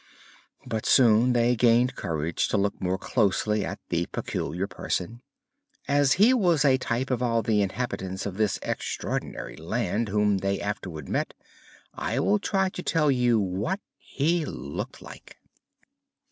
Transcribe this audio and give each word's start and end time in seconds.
But 0.65 0.87
soon 0.87 1.33
they 1.33 1.55
gained 1.55 1.93
courage 1.93 2.47
to 2.47 2.57
look 2.57 2.81
more 2.81 2.97
closely 2.97 3.63
at 3.63 3.79
the 3.89 4.07
Peculiar 4.07 4.65
Person. 4.65 5.21
As 5.87 6.13
he 6.13 6.33
was 6.33 6.65
a 6.65 6.77
type 6.79 7.11
of 7.11 7.21
all 7.21 7.43
the 7.43 7.61
inhabitants 7.61 8.25
of 8.25 8.37
this 8.37 8.57
extraordinary 8.63 9.55
land 9.57 10.09
whom 10.09 10.39
they 10.39 10.59
afterward 10.59 11.07
met, 11.07 11.35
I 11.93 12.17
will 12.17 12.39
try 12.39 12.69
to 12.69 12.81
tell 12.81 13.11
you 13.11 13.39
what 13.39 13.79
he 13.99 14.43
looked 14.43 15.03
like. 15.03 15.37